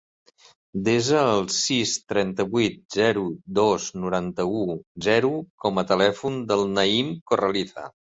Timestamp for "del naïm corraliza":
6.53-7.85